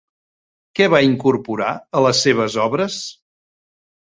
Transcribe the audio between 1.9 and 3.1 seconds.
a les seves obres?